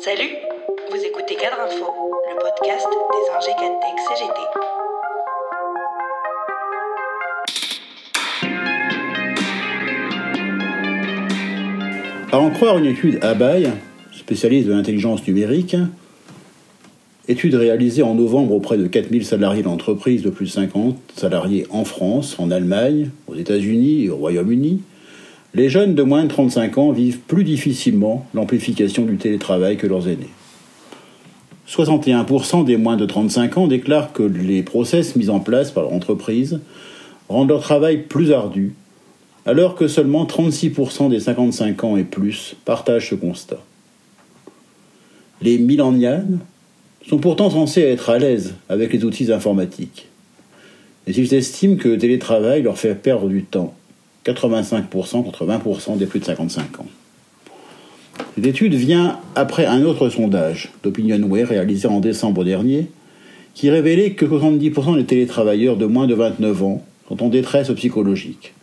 Salut, 0.00 0.30
vous 0.90 1.04
écoutez 1.04 1.34
Cadre 1.36 1.60
Info, 1.64 1.86
le 2.28 2.36
podcast 2.40 2.86
des 3.12 3.26
ingé 3.36 3.52
Cantech 3.58 3.98
CGT. 4.08 4.40
À 12.30 12.38
en 12.38 12.50
croire 12.50 12.78
une 12.78 12.86
étude 12.86 13.18
Abaye, 13.24 13.70
spécialiste 14.12 14.68
de 14.68 14.72
l'intelligence 14.72 15.26
numérique, 15.26 15.76
étude 17.26 17.54
réalisée 17.54 18.02
en 18.02 18.14
novembre 18.14 18.54
auprès 18.54 18.76
de 18.76 18.86
4000 18.86 19.24
salariés 19.24 19.62
d'entreprises 19.62 20.22
de 20.22 20.30
plus 20.30 20.46
de 20.46 20.50
50 20.50 20.96
salariés 21.16 21.66
en 21.70 21.84
France, 21.84 22.38
en 22.38 22.50
Allemagne, 22.50 23.10
aux 23.26 23.34
États-Unis 23.34 24.04
et 24.04 24.10
au 24.10 24.16
Royaume-Uni, 24.16 24.82
les 25.54 25.68
jeunes 25.68 25.94
de 25.94 26.02
moins 26.02 26.24
de 26.24 26.28
35 26.28 26.78
ans 26.78 26.92
vivent 26.92 27.20
plus 27.20 27.44
difficilement 27.44 28.26
l'amplification 28.34 29.04
du 29.04 29.16
télétravail 29.16 29.76
que 29.76 29.86
leurs 29.86 30.08
aînés. 30.08 30.30
61% 31.68 32.64
des 32.64 32.76
moins 32.76 32.96
de 32.96 33.06
35 33.06 33.58
ans 33.58 33.66
déclarent 33.66 34.12
que 34.12 34.22
les 34.22 34.62
process 34.62 35.16
mis 35.16 35.28
en 35.28 35.40
place 35.40 35.70
par 35.70 35.84
leur 35.84 35.92
entreprise 35.92 36.60
rendent 37.28 37.50
leur 37.50 37.60
travail 37.60 38.04
plus 38.04 38.32
ardu 38.32 38.72
alors 39.48 39.74
que 39.74 39.88
seulement 39.88 40.26
36% 40.26 41.08
des 41.08 41.20
55 41.20 41.84
ans 41.84 41.96
et 41.96 42.04
plus 42.04 42.54
partagent 42.66 43.08
ce 43.08 43.14
constat. 43.14 43.58
Les 45.40 45.56
millennials 45.56 46.38
sont 47.08 47.18
pourtant 47.18 47.48
censés 47.48 47.80
être 47.80 48.10
à 48.10 48.18
l'aise 48.18 48.54
avec 48.68 48.92
les 48.92 49.06
outils 49.06 49.32
informatiques. 49.32 50.08
Mais 51.06 51.14
ils 51.14 51.32
estiment 51.32 51.76
que 51.76 51.88
le 51.88 51.96
télétravail 51.96 52.60
leur 52.60 52.76
fait 52.76 52.94
perdre 52.94 53.28
du 53.28 53.42
temps, 53.42 53.74
85% 54.32 55.24
contre 55.24 55.46
20% 55.46 55.96
des 55.96 56.06
plus 56.06 56.20
de 56.20 56.24
55 56.24 56.80
ans. 56.80 56.86
Cette 58.34 58.46
étude 58.46 58.74
vient 58.74 59.18
après 59.34 59.66
un 59.66 59.82
autre 59.84 60.08
sondage 60.08 60.70
d'OpinionWay 60.82 61.44
réalisé 61.44 61.88
en 61.88 62.00
décembre 62.00 62.44
dernier, 62.44 62.90
qui 63.54 63.70
révélait 63.70 64.12
que 64.12 64.24
70% 64.24 64.96
des 64.96 65.04
télétravailleurs 65.04 65.76
de 65.76 65.86
moins 65.86 66.06
de 66.06 66.14
29 66.14 66.62
ans 66.62 66.84
sont 67.08 67.22
en 67.22 67.28
détresse 67.28 67.70
psychologique 67.72 68.54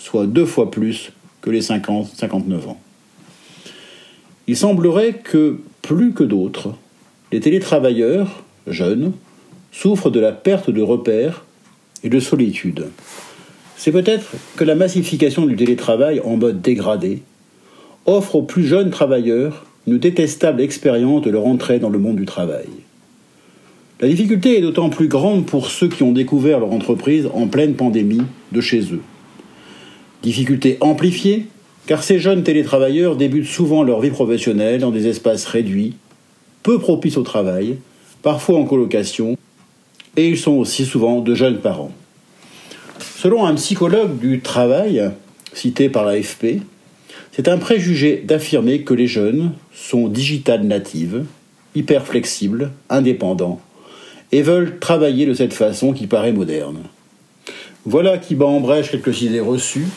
soit 0.00 0.26
deux 0.26 0.46
fois 0.46 0.70
plus 0.70 1.12
que 1.42 1.50
les 1.50 1.60
50-59 1.60 2.68
ans. 2.68 2.80
Il 4.46 4.56
semblerait 4.56 5.14
que, 5.22 5.58
plus 5.82 6.12
que 6.12 6.24
d'autres, 6.24 6.74
les 7.32 7.40
télétravailleurs, 7.40 8.42
jeunes, 8.66 9.12
souffrent 9.72 10.10
de 10.10 10.20
la 10.20 10.32
perte 10.32 10.70
de 10.70 10.82
repères 10.82 11.44
et 12.02 12.08
de 12.08 12.18
solitude. 12.18 12.86
C'est 13.82 13.92
peut-être 13.92 14.32
que 14.56 14.64
la 14.64 14.74
massification 14.74 15.46
du 15.46 15.56
télétravail 15.56 16.20
en 16.20 16.36
mode 16.36 16.60
dégradé 16.60 17.22
offre 18.04 18.34
aux 18.34 18.42
plus 18.42 18.66
jeunes 18.66 18.90
travailleurs 18.90 19.64
une 19.86 19.96
détestable 19.96 20.60
expérience 20.60 21.22
de 21.22 21.30
leur 21.30 21.46
entrée 21.46 21.78
dans 21.78 21.88
le 21.88 21.98
monde 21.98 22.16
du 22.16 22.26
travail. 22.26 22.66
La 24.02 24.08
difficulté 24.08 24.58
est 24.58 24.60
d'autant 24.60 24.90
plus 24.90 25.08
grande 25.08 25.46
pour 25.46 25.70
ceux 25.70 25.88
qui 25.88 26.02
ont 26.02 26.12
découvert 26.12 26.60
leur 26.60 26.72
entreprise 26.72 27.26
en 27.32 27.46
pleine 27.46 27.72
pandémie 27.72 28.20
de 28.52 28.60
chez 28.60 28.82
eux. 28.92 29.00
Difficulté 30.22 30.76
amplifiée, 30.82 31.46
car 31.86 32.02
ces 32.02 32.18
jeunes 32.18 32.42
télétravailleurs 32.42 33.16
débutent 33.16 33.46
souvent 33.46 33.82
leur 33.82 34.00
vie 34.02 34.10
professionnelle 34.10 34.82
dans 34.82 34.90
des 34.90 35.06
espaces 35.06 35.46
réduits, 35.46 35.94
peu 36.62 36.78
propices 36.78 37.16
au 37.16 37.22
travail, 37.22 37.78
parfois 38.22 38.58
en 38.58 38.64
colocation, 38.64 39.38
et 40.18 40.28
ils 40.28 40.36
sont 40.36 40.58
aussi 40.58 40.84
souvent 40.84 41.22
de 41.22 41.34
jeunes 41.34 41.60
parents. 41.60 41.92
Selon 43.22 43.44
un 43.44 43.54
psychologue 43.56 44.18
du 44.18 44.40
travail, 44.40 45.10
cité 45.52 45.90
par 45.90 46.06
l'AFP, 46.06 46.62
c'est 47.32 47.48
un 47.48 47.58
préjugé 47.58 48.24
d'affirmer 48.26 48.80
que 48.80 48.94
les 48.94 49.08
jeunes 49.08 49.52
sont 49.74 50.08
digital 50.08 50.62
natives, 50.62 51.26
hyper 51.74 52.06
flexibles, 52.06 52.70
indépendants, 52.88 53.60
et 54.32 54.40
veulent 54.40 54.78
travailler 54.78 55.26
de 55.26 55.34
cette 55.34 55.52
façon 55.52 55.92
qui 55.92 56.06
paraît 56.06 56.32
moderne. 56.32 56.78
Voilà 57.84 58.16
qui 58.16 58.36
bat 58.36 58.46
en 58.46 58.60
brèche 58.60 58.90
quelques 58.90 59.20
idées 59.20 59.40
reçues 59.40 59.88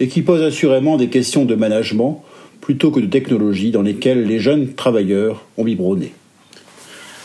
et 0.00 0.08
qui 0.08 0.22
pose 0.22 0.42
assurément 0.42 0.96
des 0.96 1.06
questions 1.06 1.44
de 1.44 1.54
management 1.54 2.24
plutôt 2.60 2.90
que 2.90 2.98
de 2.98 3.06
technologie 3.06 3.70
dans 3.70 3.82
lesquelles 3.82 4.26
les 4.26 4.40
jeunes 4.40 4.74
travailleurs 4.74 5.46
ont 5.56 5.62
biberonné. 5.62 6.14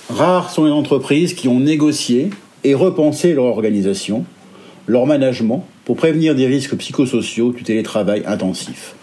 Rares 0.08 0.52
sont 0.52 0.66
les 0.66 0.72
entreprises 0.72 1.34
qui 1.34 1.48
ont 1.48 1.60
négocié 1.60 2.30
et 2.64 2.76
repensé 2.76 3.34
leur 3.34 3.46
organisation, 3.46 4.24
leur 4.88 5.06
management, 5.06 5.66
pour 5.86 5.96
prévenir 5.96 6.36
des 6.36 6.48
risques 6.48 6.76
psychosociaux 6.76 7.52
du 7.52 7.64
télétravail 7.64 8.24
intensif. 8.26 8.96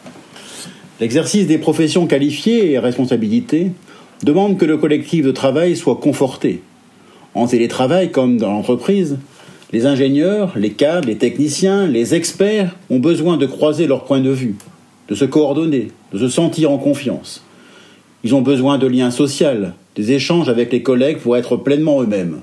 L'exercice 1.00 1.46
des 1.46 1.58
professions 1.58 2.06
qualifiées 2.06 2.72
et 2.72 2.78
responsabilités 2.78 3.72
demande 4.24 4.58
que 4.58 4.64
le 4.64 4.76
collectif 4.76 5.24
de 5.24 5.30
travail 5.30 5.76
soit 5.76 5.96
conforté. 5.96 6.62
En 7.34 7.46
télétravail 7.46 8.10
comme 8.10 8.36
dans 8.36 8.50
l'entreprise, 8.50 9.18
les 9.72 9.86
ingénieurs, 9.86 10.54
les 10.56 10.70
cadres, 10.70 11.08
les 11.08 11.16
techniciens, 11.16 11.86
les 11.86 12.14
experts 12.14 12.74
ont 12.90 12.98
besoin 12.98 13.36
de 13.36 13.46
croiser 13.46 13.86
leurs 13.86 14.04
points 14.04 14.20
de 14.20 14.30
vue, 14.30 14.56
de 15.08 15.14
se 15.14 15.24
coordonner, 15.24 15.88
de 16.12 16.18
se 16.18 16.28
sentir 16.28 16.70
en 16.70 16.78
confiance. 16.78 17.44
Ils 18.24 18.34
ont 18.34 18.42
besoin 18.42 18.78
de 18.78 18.86
liens 18.86 19.10
sociaux, 19.10 19.68
des 19.94 20.12
échanges 20.12 20.48
avec 20.48 20.72
les 20.72 20.82
collègues 20.82 21.18
pour 21.18 21.36
être 21.36 21.56
pleinement 21.56 22.02
eux-mêmes. 22.02 22.40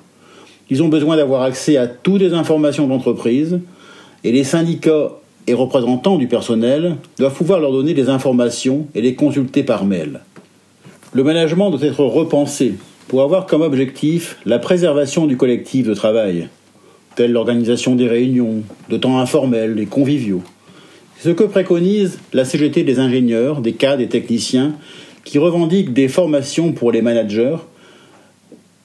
Ils 0.69 0.81
ont 0.81 0.87
besoin 0.87 1.15
d'avoir 1.15 1.43
accès 1.43 1.77
à 1.77 1.87
toutes 1.87 2.21
les 2.21 2.33
informations 2.33 2.85
de 2.85 2.89
l'entreprise 2.89 3.59
et 4.23 4.31
les 4.31 4.43
syndicats 4.43 5.11
et 5.47 5.53
représentants 5.53 6.17
du 6.17 6.27
personnel 6.27 6.95
doivent 7.19 7.35
pouvoir 7.35 7.59
leur 7.59 7.71
donner 7.71 7.93
des 7.93 8.09
informations 8.09 8.87
et 8.95 9.01
les 9.01 9.13
consulter 9.13 9.63
par 9.63 9.85
mail. 9.85 10.21
Le 11.13 11.23
management 11.23 11.69
doit 11.69 11.87
être 11.87 12.03
repensé 12.03 12.73
pour 13.07 13.21
avoir 13.21 13.45
comme 13.45 13.61
objectif 13.61 14.37
la 14.45 14.57
préservation 14.57 15.27
du 15.27 15.37
collectif 15.37 15.85
de 15.85 15.93
travail, 15.93 16.47
telle 17.15 17.31
l'organisation 17.31 17.95
des 17.95 18.07
réunions, 18.07 18.63
de 18.89 18.97
temps 18.97 19.19
informels 19.19 19.79
et 19.79 19.85
conviviaux. 19.85 20.41
C'est 21.17 21.29
ce 21.29 21.33
que 21.33 21.43
préconise 21.43 22.19
la 22.33 22.43
CGT 22.43 22.83
des 22.83 22.99
ingénieurs, 22.99 23.61
des 23.61 23.73
cadres 23.73 24.01
et 24.01 24.09
techniciens 24.09 24.73
qui 25.23 25.37
revendiquent 25.37 25.93
des 25.93 26.07
formations 26.07 26.73
pour 26.73 26.91
les 26.91 27.01
managers 27.01 27.55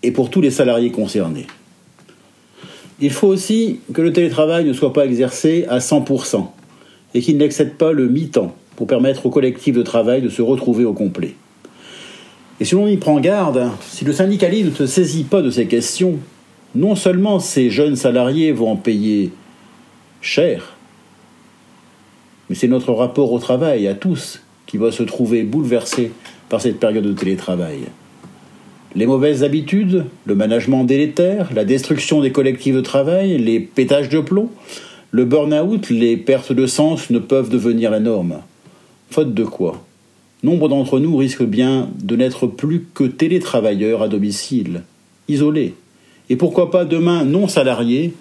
et 0.02 0.10
pour 0.10 0.30
tous 0.30 0.41
les 0.41 0.50
salariés 0.50 0.91
concernés. 0.91 1.47
Il 3.00 3.11
faut 3.11 3.28
aussi 3.28 3.81
que 3.94 4.03
le 4.03 4.12
télétravail 4.12 4.65
ne 4.65 4.72
soit 4.72 4.93
pas 4.93 5.06
exercé 5.06 5.65
à 5.69 5.78
100% 5.78 6.47
et 7.15 7.21
qu'il 7.21 7.38
n'excède 7.38 7.75
pas 7.75 7.93
le 7.93 8.09
mi-temps 8.09 8.55
pour 8.77 8.87
permettre 8.87 9.27
au 9.27 9.31
collectif 9.31 9.75
de 9.75 9.83
travail 9.83 10.21
de 10.22 10.28
se 10.28 10.43
retrouver 10.43 10.84
au 10.84 10.93
complet. 10.93 11.34
Et 12.60 12.65
si 12.66 12.75
l'on 12.75 12.87
y 12.87 12.99
prend 12.99 13.19
garde, 13.21 13.71
si 13.89 14.05
le 14.05 14.12
syndicalisme 14.12 14.71
ne 14.71 14.75
se 14.75 14.87
saisit 14.87 15.25
pas 15.25 15.41
de 15.41 15.50
ces 15.50 15.66
questions, 15.66 16.19
non 16.75 16.94
seulement 16.94 17.41
ces 17.41 17.71
jeunes 17.71 17.97
salariés 17.97 18.53
vont 18.53 18.72
en 18.72 18.77
payer 18.77 19.33
cher, 20.21 20.77
mais 22.49 22.55
c'est 22.56 22.69
notre 22.69 22.93
rapport 22.93 23.33
au 23.33 23.39
travail 23.39 23.87
à 23.87 23.94
tous 23.94 24.43
qui 24.66 24.77
va 24.77 24.93
se 24.93 25.03
trouver 25.03 25.43
bouleversé 25.43 26.12
par 26.49 26.60
cette 26.60 26.78
période 26.78 27.05
de 27.05 27.12
télétravail. 27.12 27.81
Les 28.97 29.06
mauvaises 29.06 29.45
habitudes, 29.45 30.06
le 30.25 30.34
management 30.34 30.83
délétère, 30.84 31.51
la 31.55 31.65
destruction 31.65 32.21
des 32.21 32.33
collectifs 32.33 32.75
de 32.75 32.81
travail, 32.81 33.39
les 33.39 33.61
pétages 33.61 34.09
de 34.09 34.19
plomb, 34.19 34.51
le 35.12 35.25
burn-out, 35.25 35.91
les 35.91 36.17
pertes 36.17 36.53
de 36.53 36.67
sens 36.67 37.09
ne 37.11 37.21
peuvent 37.21 37.51
devenir 37.51 37.93
la 37.93 38.01
norme. 38.01 38.41
Faute 39.11 39.33
de 39.33 39.45
quoi 39.45 39.84
Nombre 40.43 40.69
d'entre 40.69 40.99
nous 40.99 41.17
risquent 41.17 41.45
bien 41.45 41.89
de 42.03 42.17
n'être 42.17 42.49
plus 42.49 42.87
que 42.93 43.05
télétravailleurs 43.05 44.03
à 44.03 44.09
domicile, 44.09 44.83
isolés, 45.28 45.75
et 46.28 46.37
pourquoi 46.37 46.72
pas 46.72 46.84
demain 46.84 47.25
non 47.25 47.47
salariés, 47.47 48.15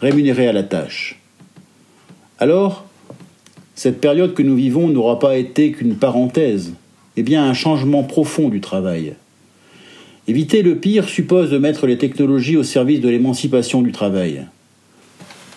rémunérés 0.00 0.48
à 0.48 0.52
la 0.52 0.64
tâche. 0.64 1.20
Alors, 2.40 2.86
cette 3.76 4.00
période 4.00 4.34
que 4.34 4.42
nous 4.42 4.56
vivons 4.56 4.88
n'aura 4.88 5.20
pas 5.20 5.36
été 5.36 5.70
qu'une 5.70 5.94
parenthèse, 5.94 6.72
mais 7.16 7.22
bien 7.22 7.44
un 7.44 7.54
changement 7.54 8.02
profond 8.02 8.48
du 8.48 8.60
travail. 8.60 9.14
Éviter 10.28 10.60
le 10.60 10.76
pire 10.76 11.08
suppose 11.08 11.50
de 11.50 11.56
mettre 11.56 11.86
les 11.86 11.96
technologies 11.96 12.58
au 12.58 12.62
service 12.62 13.00
de 13.00 13.08
l'émancipation 13.08 13.80
du 13.80 13.92
travail. 13.92 14.44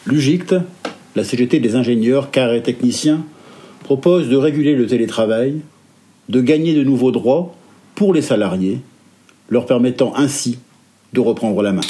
L'UGICT, 0.06 0.56
la 1.14 1.26
CGT 1.26 1.60
des 1.60 1.76
ingénieurs, 1.76 2.32
car 2.32 2.54
et 2.54 2.64
techniciens, 2.64 3.26
propose 3.84 4.30
de 4.30 4.38
réguler 4.38 4.78
le 4.78 4.88
télétravail, 4.88 5.56
de 6.30 6.40
gagner 6.40 6.74
de 6.74 6.86
nouveaux 6.86 7.12
droits 7.12 7.54
pour 7.96 8.14
les 8.14 8.22
salariés, 8.22 8.80
leur 9.50 9.66
permettant 9.66 10.14
ainsi 10.16 10.60
de 11.12 11.20
reprendre 11.20 11.62
la 11.62 11.74
main. 11.74 11.82